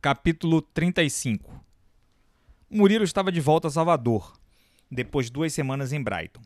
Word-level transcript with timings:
Capítulo 0.00 0.62
35 0.62 1.60
Murilo 2.70 3.02
estava 3.02 3.32
de 3.32 3.40
volta 3.40 3.66
a 3.66 3.70
Salvador, 3.70 4.38
depois 4.88 5.26
de 5.26 5.32
duas 5.32 5.52
semanas 5.52 5.92
em 5.92 6.00
Brighton. 6.00 6.40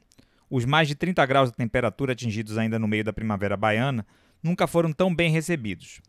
Os 0.48 0.64
mais 0.64 0.88
de 0.88 0.94
30 0.94 1.26
graus 1.26 1.50
de 1.50 1.56
temperatura 1.58 2.14
atingidos 2.14 2.56
ainda 2.56 2.78
no 2.78 2.88
meio 2.88 3.04
da 3.04 3.12
primavera 3.12 3.54
baiana 3.54 4.06
nunca 4.42 4.66
foram 4.66 4.90
tão 4.90 5.14
bem 5.14 5.30
recebidos. 5.30 6.00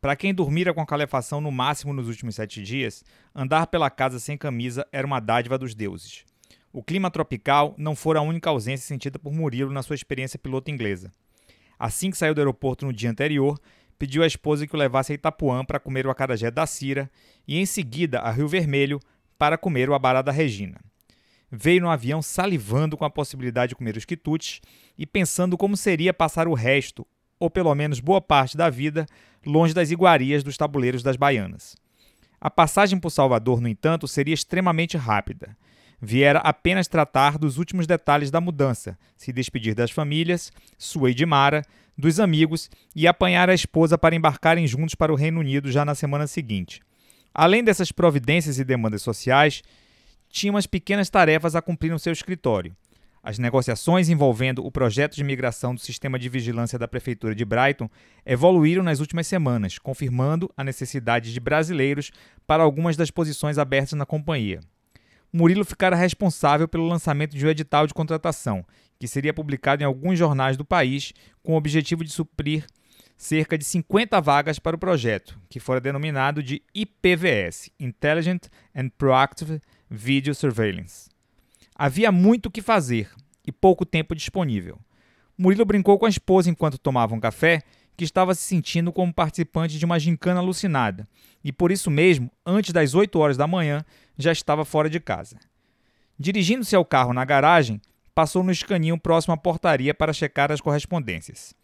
Para 0.00 0.16
quem 0.16 0.34
dormira 0.34 0.74
com 0.74 0.80
a 0.80 0.86
calefação 0.86 1.40
no 1.40 1.52
máximo 1.52 1.92
nos 1.92 2.08
últimos 2.08 2.34
sete 2.34 2.60
dias, 2.60 3.04
andar 3.32 3.68
pela 3.68 3.88
casa 3.88 4.18
sem 4.18 4.36
camisa 4.36 4.84
era 4.90 5.06
uma 5.06 5.20
dádiva 5.20 5.56
dos 5.56 5.76
deuses. 5.76 6.24
O 6.72 6.82
clima 6.82 7.12
tropical 7.12 7.76
não 7.78 7.94
fora 7.94 8.18
a 8.18 8.22
única 8.22 8.50
ausência 8.50 8.88
sentida 8.88 9.20
por 9.20 9.32
Murilo 9.32 9.70
na 9.70 9.84
sua 9.84 9.94
experiência 9.94 10.36
piloto 10.36 10.68
inglesa. 10.68 11.12
Assim 11.78 12.10
que 12.10 12.16
saiu 12.16 12.34
do 12.34 12.40
aeroporto 12.40 12.86
no 12.86 12.92
dia 12.92 13.10
anterior, 13.10 13.56
pediu 14.02 14.24
à 14.24 14.26
esposa 14.26 14.66
que 14.66 14.74
o 14.74 14.76
levasse 14.76 15.12
a 15.12 15.14
Itapuã 15.14 15.64
para 15.64 15.78
comer 15.78 16.08
o 16.08 16.10
acarajé 16.10 16.50
da 16.50 16.66
Cira 16.66 17.08
e 17.46 17.56
em 17.56 17.64
seguida 17.64 18.18
a 18.18 18.32
Rio 18.32 18.48
Vermelho 18.48 18.98
para 19.38 19.56
comer 19.56 19.88
o 19.88 19.94
abará 19.94 20.20
da 20.20 20.32
Regina. 20.32 20.80
Veio 21.48 21.82
no 21.82 21.88
avião 21.88 22.20
salivando 22.20 22.96
com 22.96 23.04
a 23.04 23.10
possibilidade 23.10 23.68
de 23.68 23.76
comer 23.76 23.96
os 23.96 24.04
quitutes 24.04 24.60
e 24.98 25.06
pensando 25.06 25.56
como 25.56 25.76
seria 25.76 26.12
passar 26.12 26.48
o 26.48 26.52
resto, 26.52 27.06
ou 27.38 27.48
pelo 27.48 27.72
menos 27.76 28.00
boa 28.00 28.20
parte 28.20 28.56
da 28.56 28.68
vida, 28.68 29.06
longe 29.46 29.72
das 29.72 29.92
iguarias 29.92 30.42
dos 30.42 30.56
tabuleiros 30.56 31.04
das 31.04 31.14
baianas. 31.14 31.76
A 32.40 32.50
passagem 32.50 32.98
por 32.98 33.10
Salvador, 33.10 33.60
no 33.60 33.68
entanto, 33.68 34.08
seria 34.08 34.34
extremamente 34.34 34.96
rápida 34.96 35.56
viera 36.04 36.40
apenas 36.40 36.88
tratar 36.88 37.38
dos 37.38 37.58
últimos 37.58 37.86
detalhes 37.86 38.28
da 38.28 38.40
mudança, 38.40 38.98
se 39.16 39.32
despedir 39.32 39.72
das 39.72 39.92
famílias, 39.92 40.50
sua 40.76 41.12
e 41.12 41.14
de 41.14 41.24
Mara, 41.24 41.62
dos 41.96 42.18
amigos 42.18 42.68
e 42.96 43.06
apanhar 43.06 43.48
a 43.48 43.54
esposa 43.54 43.96
para 43.96 44.16
embarcarem 44.16 44.66
juntos 44.66 44.96
para 44.96 45.12
o 45.12 45.16
Reino 45.16 45.38
Unido 45.38 45.70
já 45.70 45.84
na 45.84 45.94
semana 45.94 46.26
seguinte. 46.26 46.80
Além 47.32 47.62
dessas 47.62 47.92
providências 47.92 48.58
e 48.58 48.64
demandas 48.64 49.00
sociais, 49.00 49.62
tinha 50.28 50.52
umas 50.52 50.66
pequenas 50.66 51.08
tarefas 51.08 51.54
a 51.54 51.62
cumprir 51.62 51.92
no 51.92 51.98
seu 52.00 52.12
escritório. 52.12 52.74
As 53.22 53.38
negociações 53.38 54.08
envolvendo 54.08 54.66
o 54.66 54.72
projeto 54.72 55.14
de 55.14 55.22
migração 55.22 55.72
do 55.72 55.80
sistema 55.80 56.18
de 56.18 56.28
vigilância 56.28 56.76
da 56.76 56.88
Prefeitura 56.88 57.32
de 57.32 57.44
Brighton 57.44 57.88
evoluíram 58.26 58.82
nas 58.82 58.98
últimas 58.98 59.28
semanas, 59.28 59.78
confirmando 59.78 60.50
a 60.56 60.64
necessidade 60.64 61.32
de 61.32 61.38
brasileiros 61.38 62.10
para 62.44 62.64
algumas 62.64 62.96
das 62.96 63.12
posições 63.12 63.56
abertas 63.56 63.92
na 63.92 64.04
companhia. 64.04 64.58
Murilo 65.32 65.64
ficara 65.64 65.96
responsável 65.96 66.68
pelo 66.68 66.86
lançamento 66.86 67.34
de 67.34 67.46
um 67.46 67.48
edital 67.48 67.86
de 67.86 67.94
contratação, 67.94 68.64
que 68.98 69.08
seria 69.08 69.32
publicado 69.32 69.82
em 69.82 69.86
alguns 69.86 70.18
jornais 70.18 70.56
do 70.56 70.64
país, 70.64 71.12
com 71.42 71.54
o 71.54 71.56
objetivo 71.56 72.04
de 72.04 72.10
suprir 72.10 72.66
cerca 73.16 73.56
de 73.56 73.64
50 73.64 74.20
vagas 74.20 74.58
para 74.58 74.76
o 74.76 74.78
projeto, 74.78 75.40
que 75.48 75.60
fora 75.60 75.80
denominado 75.80 76.42
de 76.42 76.62
IPVS 76.74 77.70
Intelligent 77.80 78.46
and 78.74 78.90
Proactive 78.98 79.60
Video 79.88 80.34
Surveillance. 80.34 81.08
Havia 81.74 82.12
muito 82.12 82.46
o 82.46 82.50
que 82.50 82.60
fazer 82.60 83.08
e 83.46 83.50
pouco 83.50 83.86
tempo 83.86 84.14
disponível. 84.14 84.78
Murilo 85.38 85.64
brincou 85.64 85.98
com 85.98 86.06
a 86.06 86.10
esposa 86.10 86.50
enquanto 86.50 86.78
tomavam 86.78 87.16
um 87.16 87.20
café 87.20 87.62
que 88.02 88.04
estava 88.04 88.34
se 88.34 88.42
sentindo 88.42 88.92
como 88.92 89.14
participante 89.14 89.78
de 89.78 89.84
uma 89.84 89.96
gincana 89.96 90.40
alucinada, 90.40 91.06
e 91.44 91.52
por 91.52 91.70
isso 91.70 91.88
mesmo, 91.88 92.28
antes 92.44 92.72
das 92.72 92.96
8 92.96 93.16
horas 93.16 93.36
da 93.36 93.46
manhã, 93.46 93.84
já 94.18 94.32
estava 94.32 94.64
fora 94.64 94.90
de 94.90 94.98
casa. 94.98 95.36
Dirigindo-se 96.18 96.74
ao 96.74 96.84
carro 96.84 97.12
na 97.12 97.24
garagem, 97.24 97.80
passou 98.12 98.42
no 98.42 98.50
escaninho 98.50 98.98
próximo 98.98 99.34
à 99.34 99.36
portaria 99.36 99.94
para 99.94 100.12
checar 100.12 100.50
as 100.50 100.60
correspondências. 100.60 101.54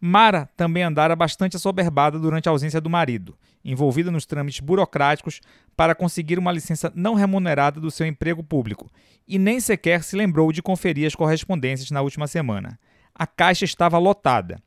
Mara 0.00 0.48
também 0.56 0.82
andara 0.82 1.14
bastante 1.14 1.56
assoberbada 1.56 2.18
durante 2.18 2.48
a 2.48 2.52
ausência 2.52 2.80
do 2.80 2.88
marido, 2.88 3.36
envolvida 3.62 4.10
nos 4.10 4.24
trâmites 4.24 4.60
burocráticos 4.60 5.42
para 5.76 5.94
conseguir 5.94 6.38
uma 6.38 6.52
licença 6.52 6.90
não 6.94 7.12
remunerada 7.12 7.78
do 7.78 7.90
seu 7.90 8.06
emprego 8.06 8.42
público, 8.42 8.90
e 9.28 9.38
nem 9.38 9.60
sequer 9.60 10.02
se 10.02 10.16
lembrou 10.16 10.52
de 10.52 10.62
conferir 10.62 11.06
as 11.06 11.14
correspondências 11.14 11.90
na 11.90 12.00
última 12.00 12.26
semana. 12.26 12.80
A 13.14 13.26
caixa 13.26 13.66
estava 13.66 13.98
lotada. 13.98 14.58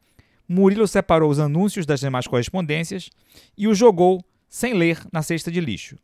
Murilo 0.52 0.88
separou 0.88 1.30
os 1.30 1.38
anúncios 1.38 1.86
das 1.86 2.00
demais 2.00 2.26
correspondências 2.26 3.12
e 3.56 3.68
os 3.68 3.78
jogou, 3.78 4.26
sem 4.48 4.74
ler, 4.74 5.00
na 5.14 5.22
cesta 5.22 5.52
de 5.52 5.62
lixo. 5.62 5.96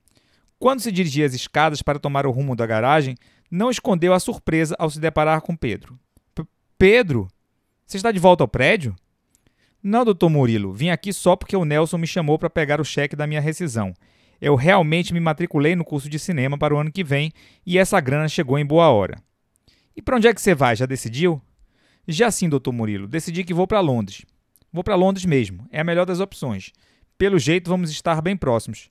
Quando 0.60 0.82
se 0.82 0.92
dirigia 0.92 1.26
às 1.26 1.34
escadas 1.34 1.82
para 1.82 1.98
tomar 1.98 2.28
o 2.28 2.32
rumo 2.32 2.56
da 2.56 2.68
garagem, 2.68 3.16
não 3.50 3.72
escondeu 3.72 4.14
a 4.14 4.20
surpresa 4.20 4.76
ao 4.78 4.88
se 4.88 5.00
deparar 5.00 5.42
com 5.42 5.56
Pedro. 5.56 6.00
Pedro? 6.78 7.28
Você 7.88 7.98
está 7.98 8.12
de 8.12 8.20
volta 8.20 8.44
ao 8.44 8.48
prédio? 8.48 8.96
Não, 9.82 10.06
doutor 10.06 10.30
Murilo, 10.30 10.72
vim 10.72 10.90
aqui 10.90 11.12
só 11.12 11.36
porque 11.36 11.56
o 11.56 11.66
Nelson 11.66 11.98
me 11.98 12.08
chamou 12.08 12.38
para 12.38 12.50
pegar 12.50 12.80
o 12.80 12.86
cheque 12.86 13.16
da 13.16 13.26
minha 13.26 13.42
rescisão. 13.42 13.96
Eu 14.40 14.54
realmente 14.54 15.12
me 15.12 15.20
matriculei 15.20 15.76
no 15.76 15.84
curso 15.84 16.08
de 16.08 16.20
cinema 16.20 16.56
para 16.56 16.76
o 16.76 16.78
ano 16.78 16.92
que 16.92 17.04
vem 17.04 17.32
e 17.66 17.80
essa 17.80 18.00
grana 18.00 18.28
chegou 18.28 18.60
em 18.60 18.66
boa 18.66 18.90
hora. 18.90 19.18
E 19.96 20.04
para 20.04 20.18
onde 20.18 20.28
é 20.28 20.34
que 20.34 20.42
você 20.42 20.54
vai? 20.54 20.76
Já 20.76 20.86
decidiu? 20.86 21.42
Já 22.08 22.30
sim, 22.30 22.48
doutor 22.48 22.72
Murilo. 22.72 23.08
Decidi 23.08 23.44
que 23.44 23.54
vou 23.54 23.66
para 23.66 23.80
Londres. 23.80 24.24
Vou 24.76 24.84
para 24.84 24.96
Londres 24.96 25.24
mesmo. 25.24 25.66
É 25.72 25.80
a 25.80 25.86
melhor 25.86 26.06
das 26.06 26.20
opções. 26.20 26.74
Pelo 27.18 27.40
jeito, 27.40 27.70
vamos 27.70 27.90
estar 27.90 28.22
bem 28.22 28.36
próximos. 28.36 28.90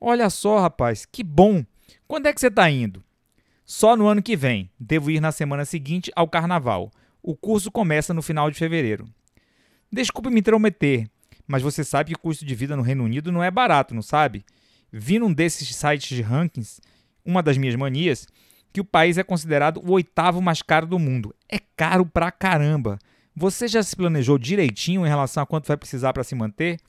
Olha 0.00 0.30
só, 0.30 0.58
rapaz, 0.58 1.04
que 1.04 1.22
bom! 1.22 1.62
Quando 2.06 2.28
é 2.28 2.32
que 2.32 2.40
você 2.40 2.46
está 2.46 2.70
indo? 2.70 3.04
Só 3.66 3.94
no 3.94 4.06
ano 4.06 4.22
que 4.22 4.34
vem. 4.34 4.70
Devo 4.80 5.10
ir 5.10 5.20
na 5.20 5.30
semana 5.30 5.66
seguinte 5.66 6.10
ao 6.16 6.26
carnaval. 6.26 6.90
O 7.22 7.36
curso 7.36 7.70
começa 7.70 8.14
no 8.14 8.22
final 8.22 8.50
de 8.50 8.56
fevereiro. 8.56 9.04
Desculpe 9.92 10.30
me 10.30 10.40
intrometer, 10.40 11.06
mas 11.46 11.60
você 11.60 11.84
sabe 11.84 12.12
que 12.12 12.16
o 12.16 12.22
custo 12.22 12.46
de 12.46 12.54
vida 12.54 12.74
no 12.74 12.82
Reino 12.82 13.04
Unido 13.04 13.30
não 13.30 13.44
é 13.44 13.50
barato, 13.50 13.94
não 13.94 14.00
sabe? 14.00 14.46
Vi 14.90 15.18
num 15.18 15.30
desses 15.30 15.76
sites 15.76 16.08
de 16.08 16.22
rankings, 16.22 16.80
uma 17.22 17.42
das 17.42 17.58
minhas 17.58 17.76
manias, 17.76 18.26
que 18.72 18.80
o 18.80 18.84
país 18.84 19.18
é 19.18 19.22
considerado 19.22 19.82
o 19.84 19.92
oitavo 19.92 20.40
mais 20.40 20.62
caro 20.62 20.86
do 20.86 20.98
mundo. 20.98 21.34
É 21.46 21.58
caro 21.76 22.06
pra 22.06 22.32
caramba. 22.32 22.98
Você 23.40 23.68
já 23.68 23.80
se 23.84 23.94
planejou 23.94 24.36
direitinho 24.36 25.06
em 25.06 25.08
relação 25.08 25.44
a 25.44 25.46
quanto 25.46 25.68
vai 25.68 25.76
precisar 25.76 26.12
para 26.12 26.24
se 26.24 26.34
manter? 26.34 26.80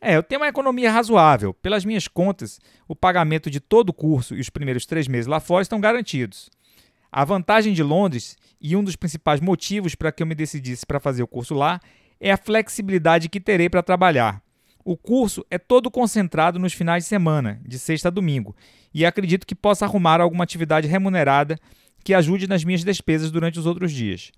É, 0.00 0.14
eu 0.14 0.22
tenho 0.22 0.40
uma 0.40 0.46
economia 0.46 0.88
razoável. 0.88 1.52
Pelas 1.52 1.84
minhas 1.84 2.06
contas, 2.06 2.60
o 2.86 2.94
pagamento 2.94 3.50
de 3.50 3.58
todo 3.58 3.88
o 3.88 3.92
curso 3.92 4.36
e 4.36 4.40
os 4.40 4.48
primeiros 4.48 4.86
três 4.86 5.08
meses 5.08 5.26
lá 5.26 5.40
fora 5.40 5.62
estão 5.62 5.80
garantidos. 5.80 6.48
A 7.10 7.24
vantagem 7.24 7.72
de 7.72 7.82
Londres, 7.82 8.36
e 8.60 8.76
um 8.76 8.84
dos 8.84 8.94
principais 8.94 9.40
motivos 9.40 9.96
para 9.96 10.12
que 10.12 10.22
eu 10.22 10.26
me 10.28 10.36
decidisse 10.36 10.86
para 10.86 11.00
fazer 11.00 11.24
o 11.24 11.26
curso 11.26 11.54
lá, 11.54 11.80
é 12.20 12.30
a 12.30 12.36
flexibilidade 12.36 13.28
que 13.28 13.40
terei 13.40 13.68
para 13.68 13.82
trabalhar. 13.82 14.40
O 14.84 14.96
curso 14.96 15.44
é 15.50 15.58
todo 15.58 15.90
concentrado 15.90 16.56
nos 16.56 16.72
finais 16.72 17.02
de 17.02 17.08
semana, 17.08 17.60
de 17.66 17.80
sexta 17.80 18.06
a 18.06 18.12
domingo, 18.12 18.54
e 18.94 19.04
acredito 19.04 19.44
que 19.44 19.56
possa 19.56 19.86
arrumar 19.86 20.20
alguma 20.20 20.44
atividade 20.44 20.86
remunerada 20.86 21.58
que 22.04 22.14
ajude 22.14 22.46
nas 22.46 22.62
minhas 22.62 22.84
despesas 22.84 23.32
durante 23.32 23.58
os 23.58 23.66
outros 23.66 23.90
dias. 23.90 24.30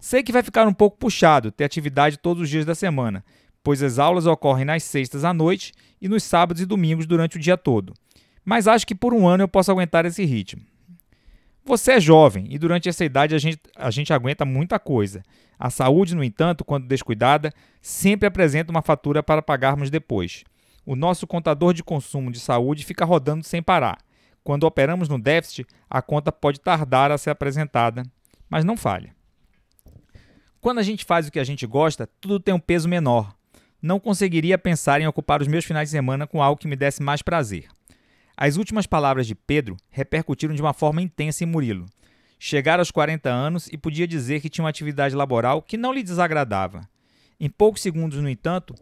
Sei 0.00 0.22
que 0.22 0.30
vai 0.30 0.44
ficar 0.44 0.66
um 0.66 0.72
pouco 0.72 0.96
puxado 0.96 1.50
ter 1.50 1.64
atividade 1.64 2.18
todos 2.18 2.44
os 2.44 2.48
dias 2.48 2.64
da 2.64 2.74
semana, 2.74 3.24
pois 3.64 3.82
as 3.82 3.98
aulas 3.98 4.26
ocorrem 4.26 4.64
nas 4.64 4.84
sextas 4.84 5.24
à 5.24 5.34
noite 5.34 5.72
e 6.00 6.08
nos 6.08 6.22
sábados 6.22 6.62
e 6.62 6.66
domingos 6.66 7.04
durante 7.04 7.36
o 7.36 7.40
dia 7.40 7.56
todo. 7.56 7.94
Mas 8.44 8.68
acho 8.68 8.86
que 8.86 8.94
por 8.94 9.12
um 9.12 9.26
ano 9.26 9.42
eu 9.42 9.48
posso 9.48 9.72
aguentar 9.72 10.06
esse 10.06 10.24
ritmo. 10.24 10.62
Você 11.64 11.92
é 11.92 12.00
jovem 12.00 12.46
e 12.48 12.58
durante 12.58 12.88
essa 12.88 13.04
idade 13.04 13.34
a 13.34 13.38
gente, 13.38 13.60
a 13.76 13.90
gente 13.90 14.12
aguenta 14.12 14.44
muita 14.44 14.78
coisa. 14.78 15.22
A 15.58 15.68
saúde, 15.68 16.14
no 16.14 16.22
entanto, 16.22 16.64
quando 16.64 16.86
descuidada, 16.86 17.52
sempre 17.82 18.26
apresenta 18.28 18.70
uma 18.70 18.80
fatura 18.80 19.22
para 19.22 19.42
pagarmos 19.42 19.90
depois. 19.90 20.44
O 20.86 20.94
nosso 20.94 21.26
contador 21.26 21.74
de 21.74 21.82
consumo 21.82 22.30
de 22.30 22.38
saúde 22.38 22.86
fica 22.86 23.04
rodando 23.04 23.44
sem 23.44 23.62
parar. 23.62 23.98
Quando 24.44 24.64
operamos 24.64 25.08
no 25.08 25.20
déficit, 25.20 25.66
a 25.90 26.00
conta 26.00 26.32
pode 26.32 26.60
tardar 26.60 27.10
a 27.10 27.18
ser 27.18 27.30
apresentada, 27.30 28.04
mas 28.48 28.64
não 28.64 28.76
falha. 28.76 29.17
Quando 30.60 30.78
a 30.78 30.82
gente 30.82 31.04
faz 31.04 31.28
o 31.28 31.32
que 31.32 31.38
a 31.38 31.44
gente 31.44 31.66
gosta, 31.66 32.08
tudo 32.20 32.40
tem 32.40 32.54
um 32.54 32.60
peso 32.60 32.88
menor 32.88 33.38
não 33.80 34.00
conseguiria 34.00 34.58
pensar 34.58 35.00
em 35.00 35.06
ocupar 35.06 35.40
os 35.40 35.48
meus 35.48 35.64
finais 35.64 35.88
de 35.88 35.92
semana 35.92 36.26
com 36.26 36.42
algo 36.42 36.60
que 36.60 36.68
me 36.68 36.76
desse 36.76 37.02
mais 37.02 37.22
prazer. 37.22 37.68
As 38.36 38.56
últimas 38.56 38.86
palavras 38.86 39.26
de 39.26 39.34
Pedro 39.34 39.76
repercutiram 39.90 40.54
de 40.54 40.62
uma 40.62 40.72
forma 40.72 41.02
intensa 41.02 41.44
em 41.44 41.46
Murilo. 41.46 41.86
Chegara 42.38 42.80
aos 42.80 42.90
40 42.90 43.28
anos 43.28 43.68
e 43.68 43.76
podia 43.76 44.06
dizer 44.06 44.40
que 44.40 44.48
tinha 44.48 44.62
uma 44.62 44.70
atividade 44.70 45.14
laboral 45.14 45.60
que 45.62 45.76
não 45.76 45.92
lhe 45.92 46.02
desagradava. 46.02 46.88
Em 47.40 47.48
poucos 47.48 47.82
segundos, 47.82 48.20
no 48.20 48.28
entanto, 48.28 48.74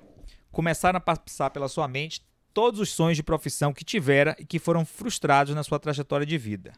começaram 0.50 0.98
a 0.98 1.00
passar 1.00 1.50
pela 1.50 1.68
sua 1.68 1.88
mente 1.88 2.22
todos 2.52 2.80
os 2.80 2.90
sonhos 2.90 3.16
de 3.16 3.22
profissão 3.22 3.72
que 3.72 3.84
tivera 3.84 4.34
e 4.38 4.44
que 4.44 4.58
foram 4.58 4.84
frustrados 4.84 5.54
na 5.54 5.62
sua 5.62 5.78
trajetória 5.78 6.26
de 6.26 6.36
vida. 6.38 6.72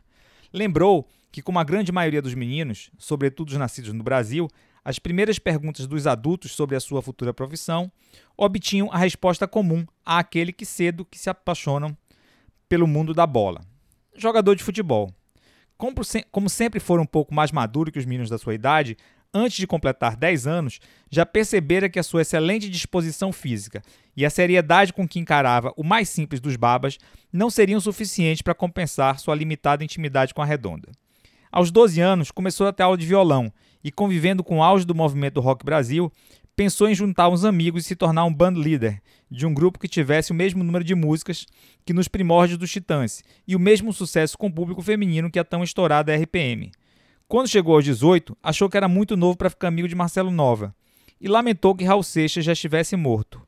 Lembrou 0.52 1.08
que, 1.30 1.42
como 1.42 1.58
a 1.58 1.64
grande 1.64 1.92
maioria 1.92 2.22
dos 2.22 2.34
meninos, 2.34 2.90
sobretudo 2.98 3.50
os 3.50 3.56
nascidos 3.56 3.92
no 3.92 4.02
Brasil, 4.02 4.48
as 4.88 4.98
primeiras 4.98 5.38
perguntas 5.38 5.86
dos 5.86 6.06
adultos 6.06 6.52
sobre 6.52 6.74
a 6.74 6.80
sua 6.80 7.02
futura 7.02 7.34
profissão 7.34 7.92
obtinham 8.34 8.90
a 8.90 8.96
resposta 8.96 9.46
comum 9.46 9.84
àquele 10.02 10.50
que 10.50 10.64
cedo 10.64 11.04
que 11.04 11.18
se 11.18 11.28
apaixonam 11.28 11.94
pelo 12.70 12.86
mundo 12.86 13.12
da 13.12 13.26
bola. 13.26 13.60
Jogador 14.16 14.56
de 14.56 14.64
futebol. 14.64 15.12
Como, 15.76 16.48
sempre 16.48 16.80
foram 16.80 17.02
um 17.02 17.06
pouco 17.06 17.34
mais 17.34 17.52
maduros 17.52 17.92
que 17.92 17.98
os 17.98 18.06
meninos 18.06 18.30
da 18.30 18.38
sua 18.38 18.54
idade, 18.54 18.96
antes 19.32 19.58
de 19.58 19.66
completar 19.66 20.16
10 20.16 20.46
anos, 20.46 20.80
já 21.10 21.26
percebera 21.26 21.90
que 21.90 21.98
a 21.98 22.02
sua 22.02 22.22
excelente 22.22 22.70
disposição 22.70 23.30
física 23.30 23.82
e 24.16 24.24
a 24.24 24.30
seriedade 24.30 24.94
com 24.94 25.06
que 25.06 25.18
encarava 25.18 25.70
o 25.76 25.84
mais 25.84 26.08
simples 26.08 26.40
dos 26.40 26.56
babas 26.56 26.96
não 27.30 27.50
seriam 27.50 27.78
suficientes 27.78 28.40
para 28.40 28.54
compensar 28.54 29.18
sua 29.18 29.34
limitada 29.34 29.84
intimidade 29.84 30.32
com 30.32 30.40
a 30.40 30.46
redonda. 30.46 30.88
Aos 31.50 31.70
12 31.70 32.00
anos, 32.00 32.30
começou 32.30 32.66
a 32.66 32.72
ter 32.72 32.82
aula 32.82 32.96
de 32.96 33.06
violão 33.06 33.52
e, 33.82 33.90
convivendo 33.90 34.44
com 34.44 34.58
o 34.58 34.62
auge 34.62 34.84
do 34.84 34.94
movimento 34.94 35.40
rock 35.40 35.64
Brasil, 35.64 36.12
pensou 36.54 36.88
em 36.88 36.94
juntar 36.94 37.28
uns 37.28 37.44
amigos 37.44 37.84
e 37.84 37.88
se 37.88 37.96
tornar 37.96 38.24
um 38.24 38.34
band 38.34 38.52
leader 38.52 39.00
de 39.30 39.46
um 39.46 39.54
grupo 39.54 39.78
que 39.78 39.88
tivesse 39.88 40.32
o 40.32 40.34
mesmo 40.34 40.64
número 40.64 40.84
de 40.84 40.94
músicas 40.94 41.46
que 41.86 41.92
nos 41.92 42.08
primórdios 42.08 42.58
dos 42.58 42.70
Titãs 42.70 43.22
e 43.46 43.54
o 43.54 43.60
mesmo 43.60 43.92
sucesso 43.92 44.36
com 44.36 44.48
o 44.48 44.52
público 44.52 44.82
feminino 44.82 45.30
que 45.30 45.38
a 45.38 45.44
tão 45.44 45.62
estourada 45.62 46.14
RPM. 46.14 46.72
Quando 47.28 47.48
chegou 47.48 47.76
aos 47.76 47.84
18, 47.84 48.36
achou 48.42 48.68
que 48.68 48.76
era 48.76 48.88
muito 48.88 49.16
novo 49.16 49.36
para 49.36 49.50
ficar 49.50 49.68
amigo 49.68 49.86
de 49.86 49.94
Marcelo 49.94 50.30
Nova 50.30 50.74
e 51.20 51.28
lamentou 51.28 51.74
que 51.74 51.84
Raul 51.84 52.02
Seixas 52.02 52.44
já 52.44 52.52
estivesse 52.52 52.96
morto. 52.96 53.40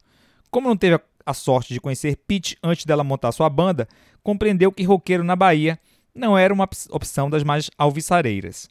Como 0.50 0.68
não 0.68 0.76
teve 0.76 1.00
a 1.24 1.34
sorte 1.34 1.72
de 1.72 1.80
conhecer 1.80 2.16
Pete 2.26 2.56
antes 2.62 2.84
dela 2.84 3.04
montar 3.04 3.32
sua 3.32 3.48
banda, 3.48 3.88
compreendeu 4.22 4.70
que 4.70 4.84
roqueiro 4.84 5.24
na 5.24 5.34
Bahia 5.34 5.78
não 6.14 6.36
era 6.36 6.52
uma 6.52 6.68
opção 6.90 7.30
das 7.30 7.42
mais 7.42 7.70
alviçareiras. 7.76 8.68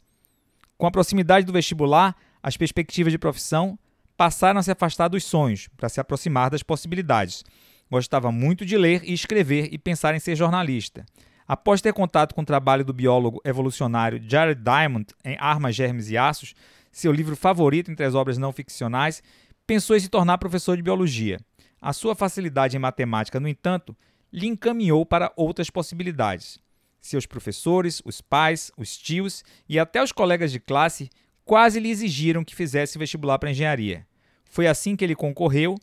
Com 0.76 0.86
a 0.86 0.90
proximidade 0.90 1.46
do 1.46 1.52
vestibular, 1.52 2.16
as 2.42 2.56
perspectivas 2.56 3.12
de 3.12 3.18
profissão 3.18 3.78
passaram 4.16 4.60
a 4.60 4.62
se 4.62 4.70
afastar 4.70 5.08
dos 5.08 5.24
sonhos 5.24 5.68
para 5.76 5.88
se 5.88 6.00
aproximar 6.00 6.50
das 6.50 6.62
possibilidades. 6.62 7.44
Gostava 7.90 8.30
muito 8.30 8.64
de 8.64 8.76
ler 8.76 9.02
e 9.04 9.12
escrever 9.12 9.68
e 9.72 9.78
pensar 9.78 10.14
em 10.14 10.18
ser 10.18 10.36
jornalista. 10.36 11.04
Após 11.46 11.80
ter 11.80 11.92
contato 11.92 12.34
com 12.34 12.42
o 12.42 12.46
trabalho 12.46 12.84
do 12.84 12.92
biólogo 12.92 13.40
evolucionário 13.44 14.22
Jared 14.26 14.62
Diamond 14.62 15.06
em 15.24 15.36
Armas, 15.40 15.74
Germes 15.74 16.08
e 16.08 16.16
Aços, 16.16 16.54
seu 16.92 17.12
livro 17.12 17.34
favorito 17.34 17.90
entre 17.90 18.06
as 18.06 18.14
obras 18.14 18.38
não 18.38 18.52
ficcionais, 18.52 19.22
pensou 19.66 19.96
em 19.96 20.00
se 20.00 20.08
tornar 20.08 20.38
professor 20.38 20.76
de 20.76 20.82
biologia. 20.82 21.38
A 21.80 21.92
sua 21.92 22.14
facilidade 22.14 22.76
em 22.76 22.80
matemática, 22.80 23.40
no 23.40 23.48
entanto, 23.48 23.96
lhe 24.32 24.46
encaminhou 24.46 25.04
para 25.04 25.32
outras 25.34 25.70
possibilidades. 25.70 26.58
Seus 27.00 27.26
professores, 27.26 28.02
os 28.04 28.20
pais, 28.20 28.70
os 28.76 28.96
tios 28.96 29.42
e 29.68 29.78
até 29.78 30.02
os 30.02 30.12
colegas 30.12 30.52
de 30.52 30.60
classe 30.60 31.08
quase 31.44 31.80
lhe 31.80 31.90
exigiram 31.90 32.44
que 32.44 32.54
fizesse 32.54 32.98
vestibular 32.98 33.38
para 33.38 33.50
engenharia. 33.50 34.06
Foi 34.44 34.66
assim 34.66 34.94
que 34.94 35.04
ele 35.04 35.14
concorreu, 35.14 35.76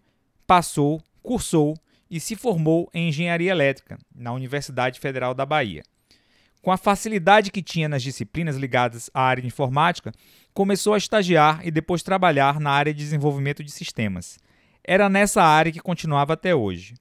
passou, 0.45 1.01
cursou 1.23 1.75
e 2.09 2.19
se 2.19 2.35
formou 2.35 2.89
em 2.93 3.09
engenharia 3.09 3.51
elétrica 3.51 3.97
na 4.15 4.31
Universidade 4.31 4.99
Federal 4.99 5.33
da 5.33 5.45
Bahia. 5.45 5.83
Com 6.61 6.71
a 6.71 6.77
facilidade 6.77 7.51
que 7.51 7.61
tinha 7.61 7.87
nas 7.87 8.03
disciplinas 8.03 8.55
ligadas 8.57 9.09
à 9.13 9.21
área 9.21 9.41
de 9.41 9.47
informática, 9.47 10.11
começou 10.53 10.93
a 10.93 10.97
estagiar 10.97 11.65
e 11.65 11.71
depois 11.71 12.03
trabalhar 12.03 12.59
na 12.59 12.71
área 12.71 12.93
de 12.93 12.99
desenvolvimento 12.99 13.63
de 13.63 13.71
sistemas. 13.71 14.37
Era 14.83 15.09
nessa 15.09 15.43
área 15.43 15.71
que 15.71 15.79
continuava 15.79 16.33
até 16.33 16.55
hoje. 16.55 16.95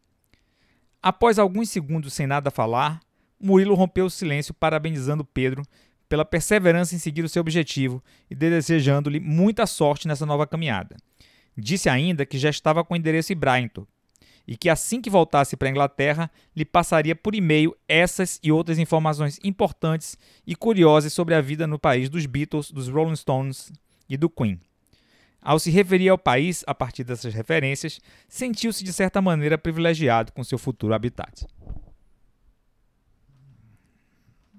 Após 1.02 1.38
alguns 1.38 1.70
segundos 1.70 2.12
sem 2.12 2.26
nada 2.26 2.50
falar, 2.50 3.00
Murilo 3.40 3.74
rompeu 3.74 4.06
o 4.06 4.10
silêncio 4.10 4.54
parabenizando 4.54 5.24
Pedro 5.24 5.62
pela 6.08 6.24
perseverança 6.24 6.94
em 6.94 6.98
seguir 6.98 7.24
o 7.24 7.28
seu 7.28 7.40
objetivo 7.40 8.02
e 8.30 8.34
desejando-lhe 8.34 9.20
muita 9.20 9.66
sorte 9.66 10.06
nessa 10.06 10.24
nova 10.24 10.46
caminhada. 10.46 10.96
Disse 11.56 11.88
ainda 11.88 12.24
que 12.24 12.38
já 12.38 12.50
estava 12.50 12.84
com 12.84 12.94
o 12.94 12.96
endereço 12.96 13.32
em 13.32 13.36
Brighton, 13.36 13.86
e 14.46 14.56
que 14.56 14.68
assim 14.68 15.00
que 15.00 15.10
voltasse 15.10 15.56
para 15.56 15.68
a 15.68 15.70
Inglaterra, 15.70 16.30
lhe 16.54 16.64
passaria 16.64 17.16
por 17.16 17.34
e-mail 17.34 17.74
essas 17.88 18.38
e 18.42 18.52
outras 18.52 18.78
informações 18.78 19.40
importantes 19.42 20.16
e 20.46 20.54
curiosas 20.54 21.12
sobre 21.12 21.34
a 21.34 21.40
vida 21.40 21.66
no 21.66 21.78
país 21.78 22.08
dos 22.08 22.26
Beatles, 22.26 22.70
dos 22.70 22.88
Rolling 22.88 23.16
Stones 23.16 23.72
e 24.08 24.16
do 24.16 24.30
Queen. 24.30 24.60
Ao 25.42 25.58
se 25.58 25.70
referir 25.70 26.08
ao 26.08 26.18
país 26.18 26.64
a 26.66 26.74
partir 26.74 27.04
dessas 27.04 27.34
referências, 27.34 28.00
sentiu-se 28.28 28.84
de 28.84 28.92
certa 28.92 29.20
maneira 29.20 29.58
privilegiado 29.58 30.32
com 30.32 30.44
seu 30.44 30.58
futuro 30.58 30.94
habitat. 30.94 31.46